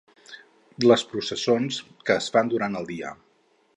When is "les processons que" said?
0.91-2.17